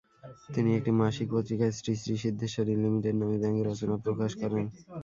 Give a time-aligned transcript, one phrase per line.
[0.53, 4.65] তিনি একটি মাসিক পত্রিকায় 'শ্রীশ্রীসিদ্ধেশ্বরী লিমিটেড' নামে ব্যঙ্গ রচনা প্রকাশ করেন।